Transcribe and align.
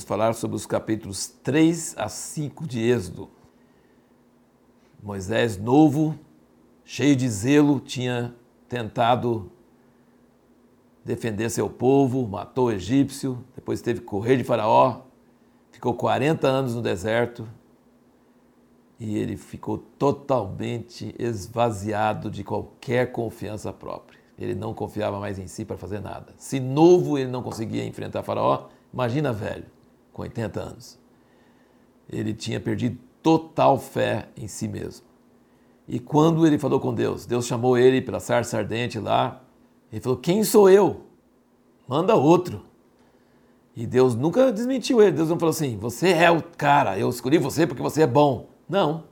falar 0.00 0.32
sobre 0.34 0.56
os 0.56 0.64
capítulos 0.64 1.28
3 1.42 1.94
a 1.98 2.08
5 2.08 2.66
de 2.66 2.80
Êxodo. 2.80 3.28
Moisés, 5.02 5.58
novo, 5.58 6.18
cheio 6.84 7.14
de 7.14 7.28
zelo, 7.28 7.80
tinha 7.80 8.34
tentado 8.68 9.50
defender 11.04 11.50
seu 11.50 11.68
povo, 11.68 12.26
matou 12.26 12.66
o 12.66 12.72
egípcio, 12.72 13.44
depois 13.54 13.82
teve 13.82 14.00
que 14.00 14.06
correr 14.06 14.36
de 14.36 14.44
Faraó, 14.44 15.02
ficou 15.70 15.94
40 15.94 16.46
anos 16.46 16.74
no 16.74 16.80
deserto 16.80 17.46
e 18.98 19.18
ele 19.18 19.36
ficou 19.36 19.78
totalmente 19.78 21.14
esvaziado 21.18 22.30
de 22.30 22.44
qualquer 22.44 23.10
confiança 23.10 23.72
própria. 23.72 24.20
Ele 24.38 24.54
não 24.54 24.72
confiava 24.72 25.18
mais 25.18 25.38
em 25.38 25.48
si 25.48 25.64
para 25.64 25.76
fazer 25.76 26.00
nada. 26.00 26.32
Se 26.38 26.60
novo 26.60 27.18
ele 27.18 27.30
não 27.30 27.42
conseguia 27.42 27.84
enfrentar 27.84 28.22
Faraó, 28.22 28.68
imagina 28.92 29.32
velho, 29.32 29.66
com 30.12 30.22
80 30.22 30.60
anos. 30.60 30.98
Ele 32.08 32.34
tinha 32.34 32.60
perdido 32.60 32.98
total 33.22 33.78
fé 33.78 34.28
em 34.36 34.48
si 34.48 34.68
mesmo. 34.68 35.06
E 35.88 35.98
quando 35.98 36.46
ele 36.46 36.58
falou 36.58 36.80
com 36.80 36.94
Deus, 36.94 37.26
Deus 37.26 37.46
chamou 37.46 37.76
ele 37.76 38.00
para 38.00 38.20
sarça 38.20 38.58
ardente 38.58 38.98
lá, 38.98 39.42
ele 39.92 40.00
falou: 40.00 40.18
Quem 40.18 40.44
sou 40.44 40.70
eu? 40.70 41.02
Manda 41.86 42.14
outro. 42.14 42.64
E 43.74 43.86
Deus 43.86 44.14
nunca 44.14 44.52
desmentiu 44.52 45.02
ele. 45.02 45.12
Deus 45.12 45.28
não 45.28 45.38
falou 45.38 45.50
assim: 45.50 45.76
Você 45.78 46.10
é 46.10 46.30
o 46.30 46.42
cara, 46.42 46.98
eu 46.98 47.08
escolhi 47.08 47.38
você 47.38 47.66
porque 47.66 47.82
você 47.82 48.02
é 48.02 48.06
bom. 48.06 48.48
Não. 48.68 49.04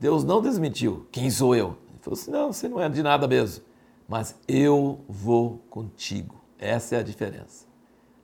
Deus 0.00 0.24
não 0.24 0.40
desmentiu. 0.40 1.06
Quem 1.10 1.30
sou 1.30 1.54
eu? 1.54 1.76
Ele 1.88 1.98
falou 2.00 2.18
assim: 2.18 2.30
Não, 2.30 2.52
você 2.52 2.68
não 2.68 2.80
é 2.80 2.88
de 2.88 3.02
nada 3.02 3.28
mesmo. 3.28 3.64
Mas 4.08 4.34
eu 4.48 5.00
vou 5.08 5.60
contigo. 5.68 6.36
Essa 6.58 6.96
é 6.96 6.98
a 7.00 7.02
diferença. 7.02 7.67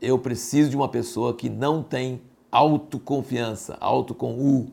Eu 0.00 0.18
preciso 0.18 0.70
de 0.70 0.76
uma 0.76 0.88
pessoa 0.88 1.34
que 1.34 1.48
não 1.48 1.82
tem 1.82 2.20
autoconfiança, 2.50 3.76
auto 3.80 4.14
com 4.14 4.38
U. 4.38 4.72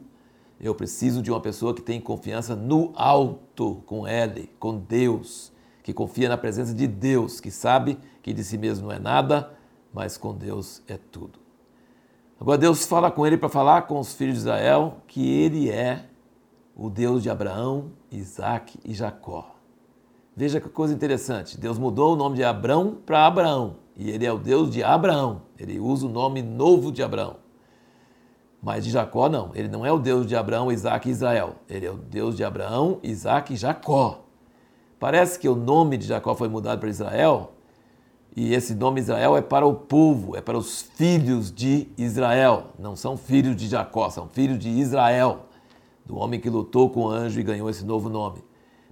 Eu 0.59 0.75
preciso 0.75 1.21
de 1.21 1.31
uma 1.31 1.39
pessoa 1.39 1.73
que 1.73 1.81
tem 1.81 1.99
confiança 1.99 2.55
no 2.55 2.91
alto, 2.95 3.81
com 3.85 4.05
L, 4.05 4.49
com 4.59 4.77
Deus 4.77 5.51
que 5.83 5.93
confia 5.93 6.29
na 6.29 6.37
presença 6.37 6.73
de 6.73 6.87
Deus, 6.87 7.39
que 7.39 7.51
sabe 7.51 7.97
que 8.21 8.33
de 8.33 8.43
si 8.43 8.57
mesmo 8.57 8.87
não 8.87 8.95
é 8.95 8.99
nada, 8.99 9.53
mas 9.93 10.17
com 10.17 10.33
Deus 10.33 10.81
é 10.87 10.97
tudo. 10.97 11.39
Agora 12.39 12.57
Deus 12.57 12.85
fala 12.85 13.11
com 13.11 13.25
ele 13.25 13.37
para 13.37 13.49
falar 13.49 13.83
com 13.83 13.99
os 13.99 14.13
filhos 14.13 14.35
de 14.35 14.39
Israel 14.41 14.97
que 15.07 15.27
ele 15.27 15.69
é 15.69 16.05
o 16.75 16.89
Deus 16.89 17.21
de 17.21 17.29
Abraão, 17.29 17.91
Isaac 18.11 18.79
e 18.83 18.93
Jacó. 18.93 19.55
Veja 20.35 20.59
que 20.59 20.69
coisa 20.69 20.93
interessante. 20.93 21.59
Deus 21.59 21.77
mudou 21.77 22.13
o 22.13 22.15
nome 22.15 22.37
de 22.37 22.43
Abraão 22.43 22.97
para 23.05 23.27
Abraão. 23.27 23.75
E 24.01 24.09
ele 24.09 24.25
é 24.25 24.33
o 24.33 24.39
Deus 24.39 24.71
de 24.71 24.83
Abraão. 24.83 25.43
Ele 25.59 25.79
usa 25.79 26.07
o 26.07 26.09
nome 26.09 26.41
novo 26.41 26.91
de 26.91 27.03
Abraão. 27.03 27.35
Mas 28.59 28.83
de 28.83 28.89
Jacó 28.89 29.29
não. 29.29 29.51
Ele 29.53 29.67
não 29.67 29.85
é 29.85 29.91
o 29.91 29.99
Deus 29.99 30.25
de 30.25 30.35
Abraão, 30.35 30.71
Isaac 30.71 31.07
e 31.07 31.11
Israel. 31.11 31.57
Ele 31.69 31.85
é 31.85 31.91
o 31.91 31.97
Deus 31.97 32.35
de 32.35 32.43
Abraão, 32.43 32.97
Isaac 33.03 33.53
e 33.53 33.55
Jacó. 33.55 34.23
Parece 34.99 35.37
que 35.37 35.47
o 35.47 35.55
nome 35.55 35.97
de 35.97 36.07
Jacó 36.07 36.33
foi 36.33 36.49
mudado 36.49 36.79
para 36.79 36.89
Israel, 36.89 37.51
e 38.35 38.55
esse 38.55 38.73
nome 38.73 38.99
Israel 38.99 39.37
é 39.37 39.41
para 39.41 39.67
o 39.67 39.73
povo, 39.75 40.35
é 40.35 40.41
para 40.41 40.57
os 40.57 40.81
filhos 40.81 41.51
de 41.51 41.87
Israel. 41.95 42.71
Não 42.79 42.95
são 42.95 43.15
filhos 43.15 43.55
de 43.55 43.67
Jacó, 43.67 44.09
são 44.09 44.27
filhos 44.27 44.57
de 44.57 44.69
Israel, 44.69 45.45
do 46.03 46.17
homem 46.17 46.39
que 46.39 46.49
lutou 46.49 46.89
com 46.89 47.01
o 47.01 47.09
anjo 47.09 47.39
e 47.39 47.43
ganhou 47.43 47.69
esse 47.69 47.85
novo 47.85 48.09
nome. 48.09 48.43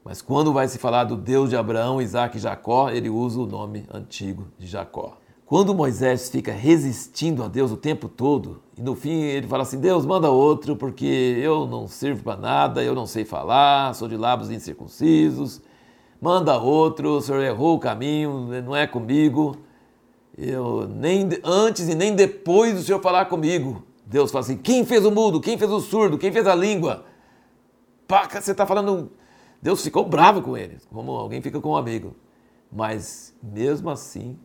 Mas 0.03 0.21
quando 0.21 0.53
vai 0.53 0.67
se 0.67 0.77
falar 0.77 1.03
do 1.03 1.15
Deus 1.15 1.49
de 1.49 1.55
Abraão, 1.55 2.01
Isaac 2.01 2.37
e 2.37 2.39
Jacó, 2.39 2.89
ele 2.89 3.09
usa 3.09 3.39
o 3.39 3.45
nome 3.45 3.85
antigo 3.93 4.47
de 4.57 4.67
Jacó. 4.67 5.17
Quando 5.45 5.73
Moisés 5.73 6.29
fica 6.29 6.51
resistindo 6.51 7.43
a 7.43 7.47
Deus 7.47 7.71
o 7.71 7.77
tempo 7.77 8.07
todo, 8.07 8.61
e 8.77 8.83
no 8.83 8.95
fim 8.95 9.21
ele 9.21 9.47
fala 9.47 9.63
assim: 9.63 9.79
Deus, 9.79 10.05
manda 10.05 10.29
outro, 10.29 10.75
porque 10.75 11.39
eu 11.41 11.65
não 11.65 11.87
sirvo 11.87 12.23
para 12.23 12.39
nada, 12.39 12.83
eu 12.83 12.93
não 12.93 13.07
sei 13.07 13.25
falar, 13.25 13.95
sou 13.95 14.07
de 14.07 14.15
lábios 14.15 14.51
incircuncisos, 14.51 15.59
manda 16.21 16.55
outro, 16.57 17.17
o 17.17 17.21
senhor 17.21 17.41
errou 17.41 17.75
o 17.75 17.79
caminho, 17.79 18.61
não 18.61 18.75
é 18.75 18.85
comigo. 18.85 19.57
Eu 20.37 20.87
nem 20.87 21.27
antes 21.43 21.89
e 21.89 21.95
nem 21.95 22.15
depois 22.15 22.75
do 22.75 22.83
senhor 22.83 23.01
falar 23.01 23.25
comigo. 23.25 23.83
Deus 24.05 24.31
fala 24.31 24.45
assim: 24.45 24.55
quem 24.55 24.85
fez 24.85 25.03
o 25.03 25.11
mudo? 25.11 25.41
Quem 25.41 25.57
fez 25.57 25.71
o 25.71 25.79
surdo? 25.79 26.17
Quem 26.17 26.31
fez 26.31 26.45
a 26.45 26.53
língua? 26.53 27.05
Paca, 28.07 28.39
você 28.39 28.51
está 28.51 28.67
falando. 28.67 29.11
Deus 29.61 29.83
ficou 29.83 30.07
bravo 30.07 30.41
com 30.41 30.57
ele, 30.57 30.77
como 30.89 31.11
alguém 31.11 31.41
fica 31.41 31.59
com 31.59 31.71
um 31.71 31.77
amigo. 31.77 32.15
Mas 32.71 33.35
mesmo 33.41 33.89
assim, 33.89 34.37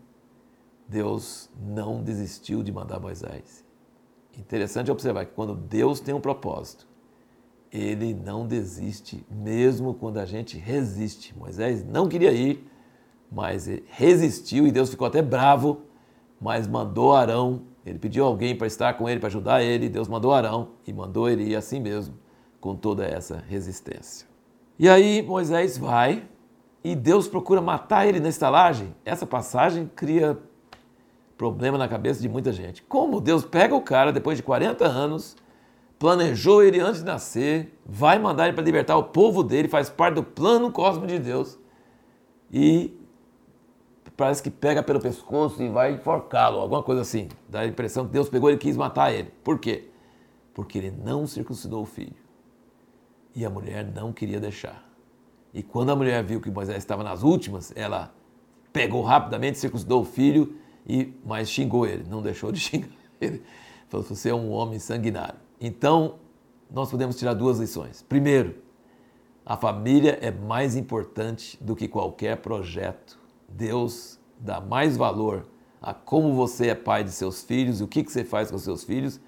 Deus 0.89 1.51
não 1.61 2.03
desistiu 2.03 2.63
de 2.63 2.73
mandar 2.73 2.99
Moisés. 2.99 3.65
Interessante 4.37 4.91
observar 4.91 5.27
que 5.27 5.33
quando 5.33 5.55
Deus 5.55 6.01
tem 6.01 6.15
um 6.15 6.21
propósito, 6.21 6.87
ele 7.71 8.15
não 8.15 8.47
desiste, 8.47 9.25
mesmo 9.31 9.95
quando 9.95 10.19
a 10.19 10.25
gente 10.25 10.59
resiste. 10.59 11.37
Moisés 11.37 11.85
não 11.85 12.09
queria 12.09 12.33
ir, 12.33 12.69
mas 13.31 13.69
resistiu 13.87 14.67
e 14.67 14.73
Deus 14.73 14.91
ficou 14.91 15.07
até 15.07 15.21
bravo, 15.23 15.83
mas 16.41 16.67
mandou 16.67 17.15
Arão. 17.15 17.63
Ele 17.85 17.99
pediu 17.99 18.25
alguém 18.25 18.57
para 18.57 18.67
estar 18.67 18.95
com 18.95 19.09
ele, 19.09 19.21
para 19.21 19.27
ajudar 19.27 19.63
ele. 19.63 19.89
Deus 19.89 20.09
mandou 20.09 20.33
Arão 20.33 20.71
e 20.87 20.93
mandou 20.93 21.29
ele 21.29 21.45
ir 21.45 21.57
assim 21.57 21.81
mesmo, 21.81 22.15
com 22.61 22.75
toda 22.75 23.05
essa 23.05 23.43
resistência. 23.49 24.34
E 24.79 24.89
aí 24.89 25.23
Moisés 25.23 25.79
vai 25.79 26.25
e 26.83 26.95
Deus 26.95 27.29
procura 27.29 27.61
matar 27.61 28.07
ele 28.07 28.21
na 28.21 28.29
estalagem. 28.29 28.95
Essa 29.05 29.27
passagem 29.27 29.91
cria 29.95 30.39
problema 31.37 31.79
na 31.79 31.89
cabeça 31.89 32.21
de 32.21 32.29
muita 32.29 32.53
gente. 32.53 32.83
Como 32.83 33.21
Deus 33.21 33.45
pega 33.45 33.75
o 33.75 33.81
cara 33.81 34.13
depois 34.13 34.37
de 34.37 34.43
40 34.43 34.85
anos 34.85 35.37
planejou 35.99 36.63
ele 36.63 36.81
antes 36.81 37.01
de 37.01 37.07
nascer, 37.07 37.79
vai 37.85 38.19
mandar 38.19 38.45
ele 38.45 38.53
para 38.53 38.63
libertar 38.63 38.97
o 38.97 39.05
povo 39.05 39.43
dele, 39.43 39.69
faz 39.69 39.89
parte 39.89 40.17
do 40.17 40.23
plano 40.23 40.71
cósmico 40.71 41.07
de 41.07 41.19
Deus. 41.19 41.59
E 42.53 42.95
parece 44.17 44.43
que 44.43 44.51
pega 44.51 44.83
pelo 44.83 45.01
pescoço 45.01 45.63
e 45.63 45.69
vai 45.69 45.93
enforcá-lo, 45.93 46.59
alguma 46.59 46.83
coisa 46.83 47.03
assim. 47.03 47.29
Dá 47.49 47.61
a 47.61 47.67
impressão 47.67 48.07
que 48.07 48.13
Deus 48.13 48.29
pegou 48.29 48.51
ele 48.51 48.57
e 48.57 48.61
quis 48.61 48.77
matar 48.77 49.13
ele. 49.13 49.31
Por 49.43 49.59
quê? 49.59 49.89
Porque 50.53 50.79
ele 50.79 50.91
não 50.91 51.27
circuncidou 51.27 51.83
o 51.83 51.87
filho. 51.87 52.24
E 53.35 53.45
a 53.45 53.51
mulher 53.51 53.85
não 53.85 54.13
queria 54.13 54.41
deixar. 54.41 54.85
E 55.53 55.63
quando 55.63 55.91
a 55.91 55.97
mulher 55.97 56.23
viu 56.23 56.41
que 56.41 56.51
Moisés 56.51 56.79
estava 56.79 57.03
nas 57.03 57.23
últimas, 57.23 57.73
ela 57.77 58.15
pegou 58.73 59.03
rapidamente, 59.03 59.59
circuncidou 59.59 60.03
o 60.03 60.05
filho, 60.05 60.57
e 60.87 61.15
mas 61.25 61.49
xingou 61.49 61.87
ele, 61.87 62.05
não 62.09 62.21
deixou 62.21 62.53
de 62.53 62.59
xingar 62.61 62.89
ele. 63.21 63.43
Falou: 63.89 64.05
você 64.05 64.31
é 64.31 64.35
um 64.35 64.51
homem 64.51 64.79
sanguinário. 64.79 65.39
Então, 65.61 66.17
nós 66.71 66.91
podemos 66.91 67.17
tirar 67.17 67.35
duas 67.35 67.59
lições. 67.59 68.03
Primeiro, 68.03 68.57
a 69.47 69.57
família 69.57 70.19
é 70.21 70.31
mais 70.31 70.75
importante 70.75 71.57
do 71.63 71.77
que 71.77 71.87
qualquer 71.87 72.39
projeto. 72.39 73.19
Deus 73.49 74.19
dá 74.39 74.61
mais 74.61 74.97
valor 74.97 75.47
a 75.81 75.93
como 75.93 76.35
você 76.35 76.69
é 76.69 76.75
pai 76.75 77.05
de 77.05 77.11
seus 77.11 77.43
filhos, 77.43 77.81
o 77.81 77.87
que 77.87 78.03
você 78.03 78.25
faz 78.25 78.51
com 78.51 78.59
seus 78.59 78.83
filhos. 78.83 79.21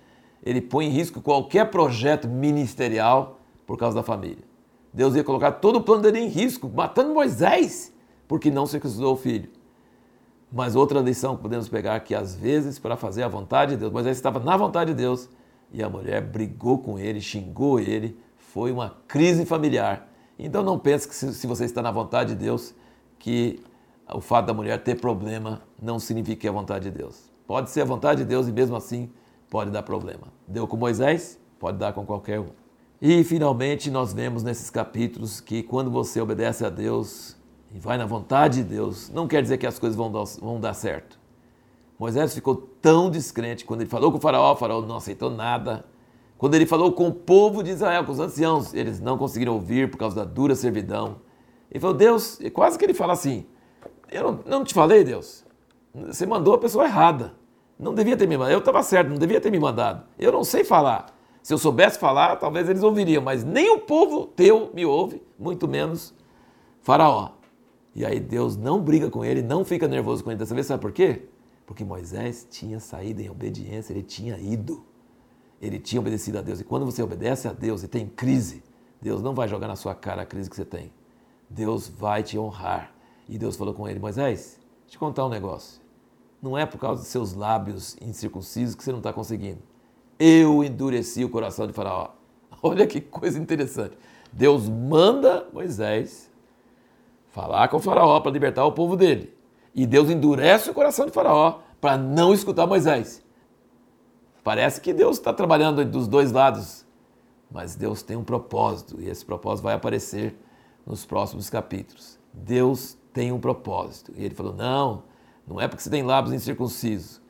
Ele 0.43 0.61
põe 0.61 0.87
em 0.87 0.91
risco 0.91 1.21
qualquer 1.21 1.71
projeto 1.71 2.27
ministerial 2.27 3.41
por 3.67 3.77
causa 3.77 3.97
da 3.97 4.03
família. 4.03 4.45
Deus 4.93 5.15
ia 5.15 5.25
colocar 5.25 5.53
todo 5.53 5.77
o 5.77 5.83
plano 5.83 6.03
dele 6.03 6.21
em 6.21 6.29
risco, 6.29 6.71
matando 6.75 7.13
Moisés, 7.13 7.93
porque 8.27 8.51
não 8.51 8.67
circuncidou 8.67 9.13
o 9.13 9.17
filho. 9.17 9.51
Mas 10.51 10.77
outra 10.77 11.01
lição 11.01 11.37
que 11.37 11.43
podemos 11.43 11.69
pegar 11.69 11.97
é 11.97 12.01
que 12.01 12.15
às 12.15 12.35
vezes, 12.35 12.79
para 12.79 12.97
fazer 12.97 13.23
a 13.23 13.29
vontade 13.29 13.73
de 13.73 13.79
Deus, 13.79 13.93
Moisés 13.93 14.17
estava 14.17 14.41
na 14.41 14.57
vontade 14.57 14.93
de 14.93 14.97
Deus, 14.97 15.29
e 15.73 15.83
a 15.83 15.89
mulher 15.89 16.23
brigou 16.23 16.79
com 16.79 16.99
ele, 16.99 17.21
xingou 17.21 17.81
ele, 17.81 18.19
foi 18.37 18.73
uma 18.73 18.97
crise 19.07 19.45
familiar. 19.45 20.09
Então 20.39 20.63
não 20.63 20.79
pense 20.79 21.09
que 21.09 21.15
se 21.15 21.47
você 21.47 21.65
está 21.65 21.83
na 21.83 21.91
vontade 21.91 22.35
de 22.35 22.43
Deus, 22.43 22.75
que 23.19 23.63
o 24.09 24.21
fato 24.21 24.47
da 24.47 24.55
mulher 24.55 24.83
ter 24.83 25.01
problema 25.01 25.63
não 25.81 25.99
significa 25.99 26.43
que 26.43 26.47
é 26.47 26.51
a 26.51 26.53
vontade 26.53 26.91
de 26.91 26.97
Deus. 26.97 27.31
Pode 27.47 27.71
ser 27.71 27.83
a 27.83 27.85
vontade 27.85 28.23
de 28.23 28.29
Deus 28.29 28.47
e 28.47 28.53
mesmo 28.53 28.77
assim 28.77 29.11
pode 29.51 29.71
dar 29.71 29.83
problema. 29.83 30.29
Deu 30.47 30.67
com 30.67 30.77
Moisés, 30.77 31.39
pode 31.59 31.79
dar 31.79 31.93
com 31.93 32.05
qualquer 32.07 32.41
um. 32.41 32.49
E 33.01 33.23
finalmente 33.25 33.91
nós 33.91 34.15
vemos 34.15 34.43
nesses 34.43 34.71
capítulos 34.71 35.41
que 35.41 35.63
quando 35.63 35.91
você 35.91 36.19
obedece 36.21 36.65
a 36.65 36.71
Deus 36.71 37.37
e 37.75 37.79
vai 37.79 37.99
na 37.99 38.07
vontade 38.07 38.63
de 38.63 38.71
Deus, 38.71 39.11
não 39.11 39.29
quer 39.29 39.43
dizer 39.43 39.59
que 39.59 39.67
as 39.67 39.79
coisas 39.79 39.97
vão 39.97 40.11
dar, 40.11 40.25
vão 40.41 40.59
dar 40.59 40.73
certo. 40.73 41.19
Moisés 41.99 42.35
ficou 42.35 42.55
tão 42.55 43.11
descrente 43.11 43.65
quando 43.65 43.83
ele 43.83 43.91
falou 43.91 44.11
com 44.11 44.19
o 44.19 44.21
faraó, 44.21 44.53
o 44.53 44.57
faraó 44.57 44.81
não 44.81 44.97
aceitou 44.97 45.31
nada. 45.31 45.85
Quando 46.39 46.55
ele 46.55 46.67
falou 46.67 46.93
com 46.93 47.09
o 47.09 47.13
povo 47.13 47.63
de 47.63 47.71
Israel, 47.71 48.05
com 48.05 48.13
os 48.13 48.21
anciãos, 48.21 48.73
eles 48.73 49.01
não 49.01 49.19
conseguiram 49.19 49.55
ouvir 49.55 49.91
por 49.91 49.99
causa 49.99 50.17
da 50.17 50.25
dura 50.25 50.55
servidão. 50.55 51.17
Ele 51.71 51.81
falou, 51.81 51.97
Deus, 51.97 52.39
quase 52.53 52.79
que 52.79 52.85
ele 52.85 52.95
fala 52.95 53.13
assim, 53.13 53.47
eu 54.11 54.23
não, 54.23 54.41
não 54.47 54.65
te 54.65 54.73
falei, 54.73 55.05
Deus, 55.05 55.45
você 55.95 56.25
mandou 56.25 56.55
a 56.55 56.59
pessoa 56.59 56.85
errada. 56.85 57.35
Não 57.79 57.95
devia 57.95 58.17
ter 58.17 58.27
me 58.27 58.39
mandado, 58.39 58.53
eu 58.53 58.59
estava 58.59 58.83
certo, 58.83 59.09
não 59.09 59.19
devia 59.19 59.41
ter 59.41 59.51
me 59.51 59.59
mandado. 59.59 60.05
Eu 60.19 60.33
não 60.33 60.45
sei 60.45 60.65
falar. 60.65 61.16
Se 61.47 61.55
eu 61.55 61.59
soubesse 61.59 61.97
falar, 61.97 62.35
talvez 62.35 62.69
eles 62.69 62.83
ouviriam, 62.83 63.23
mas 63.23 63.45
nem 63.45 63.71
o 63.71 63.79
povo 63.79 64.27
teu 64.27 64.73
me 64.75 64.85
ouve, 64.85 65.23
muito 65.39 65.69
menos 65.69 66.13
Faraó. 66.83 67.35
E 67.95 68.05
aí 68.05 68.19
Deus 68.19 68.57
não 68.57 68.83
briga 68.83 69.09
com 69.09 69.25
ele, 69.25 69.43
não 69.43 69.65
fica 69.65 69.87
nervoso 69.87 70.25
com 70.25 70.33
ele 70.33 70.41
dessa 70.41 70.53
vez, 70.53 70.67
sabe 70.67 70.83
por 70.83 70.91
quê? 70.91 71.29
Porque 71.65 71.85
Moisés 71.85 72.49
tinha 72.51 72.81
saído 72.81 73.23
em 73.23 73.31
obediência, 73.31 73.93
ele 73.93 74.03
tinha 74.03 74.37
ido. 74.37 74.85
Ele 75.63 75.79
tinha 75.79 76.01
obedecido 76.01 76.37
a 76.37 76.43
Deus. 76.43 76.59
E 76.59 76.65
quando 76.65 76.85
você 76.85 77.01
obedece 77.01 77.47
a 77.47 77.53
Deus 77.53 77.85
e 77.85 77.87
tem 77.87 78.09
crise, 78.09 78.65
Deus 79.01 79.23
não 79.23 79.33
vai 79.33 79.47
jogar 79.47 79.69
na 79.69 79.77
sua 79.77 79.95
cara 79.95 80.23
a 80.23 80.27
crise 80.27 80.51
que 80.51 80.57
você 80.57 80.65
tem. 80.65 80.93
Deus 81.49 81.87
vai 81.87 82.25
te 82.25 82.37
honrar. 82.37 82.93
E 83.29 83.39
Deus 83.39 83.55
falou 83.55 83.73
com 83.73 83.87
ele: 83.87 84.01
Moisés, 84.01 84.59
deixa 84.59 84.87
eu 84.87 84.91
te 84.91 84.99
contar 84.99 85.25
um 85.25 85.29
negócio. 85.29 85.81
Não 86.43 86.59
é 86.59 86.67
por 86.67 86.81
causa 86.81 87.03
dos 87.03 87.09
seus 87.09 87.35
lábios 87.35 87.97
incircuncisos 88.01 88.75
que 88.75 88.83
você 88.83 88.91
não 88.91 88.99
está 88.99 89.13
conseguindo. 89.13 89.76
Eu 90.19 90.65
endureci 90.65 91.25
o 91.25 91.29
coração 91.29 91.67
de 91.67 91.73
Faraó. 91.73 92.09
Olha 92.63 92.87
que 92.87 93.01
coisa 93.01 93.39
interessante. 93.39 93.97
Deus 94.33 94.69
manda 94.69 95.47
Moisés 95.53 96.31
falar 97.31 97.69
com 97.69 97.79
Faraó 97.79 98.21
para 98.21 98.33
libertar 98.33 98.65
o 98.65 98.73
povo 98.73 98.97
dele. 98.97 99.35
E 99.75 99.87
Deus 99.87 100.09
endurece 100.09 100.71
o 100.71 100.75
coração 100.75 101.07
de 101.07 101.13
Faraó 101.13 101.61
para 101.81 101.97
não 101.97 102.33
escutar 102.33 102.67
Moisés. 102.67 103.23
Parece 104.43 104.81
que 104.81 104.93
Deus 104.93 105.19
está 105.19 105.33
trabalhando 105.33 105.85
dos 105.85 106.07
dois 106.09 106.33
lados, 106.33 106.87
mas 107.51 107.75
Deus 107.75 108.03
tem 108.03 108.17
um 108.17 108.25
propósito 108.25 109.01
e 109.01 109.09
esse 109.09 109.25
propósito 109.25 109.65
vai 109.65 109.75
aparecer 109.75 110.35
nos 110.87 111.05
próximos 111.05 111.51
capítulos. 111.51 112.19
Deus 112.33 112.97
tem 113.13 113.33
um 113.33 113.41
propósito. 113.41 114.13
E 114.17 114.25
ele 114.25 114.35
falou: 114.35 114.55
Não, 114.55 115.03
não 115.47 115.61
é 115.61 115.67
porque 115.67 115.83
você 115.83 115.91
tem 115.91 116.03
lábios 116.03 116.35
incircuncisos, 116.35 117.21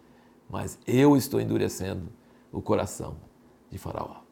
mas 0.49 0.79
eu 0.87 1.17
estou 1.17 1.41
endurecendo 1.41 2.09
o 2.53 2.63
coração 2.63 3.17
de 3.71 3.79
Faraó. 3.79 4.23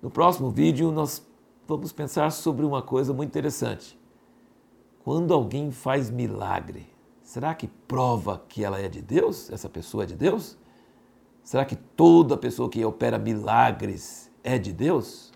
No 0.00 0.10
próximo 0.10 0.50
vídeo, 0.50 0.92
nós 0.92 1.26
vamos 1.66 1.92
pensar 1.92 2.30
sobre 2.30 2.64
uma 2.64 2.82
coisa 2.82 3.12
muito 3.12 3.30
interessante. 3.30 3.98
Quando 5.02 5.32
alguém 5.32 5.70
faz 5.70 6.10
milagre, 6.10 6.86
será 7.22 7.54
que 7.54 7.66
prova 7.66 8.42
que 8.48 8.64
ela 8.64 8.80
é 8.80 8.88
de 8.88 9.00
Deus? 9.00 9.50
Essa 9.50 9.68
pessoa 9.68 10.04
é 10.04 10.06
de 10.06 10.16
Deus? 10.16 10.56
Será 11.42 11.64
que 11.64 11.76
toda 11.76 12.36
pessoa 12.36 12.68
que 12.68 12.84
opera 12.84 13.18
milagres 13.18 14.30
é 14.42 14.58
de 14.58 14.72
Deus? 14.72 15.32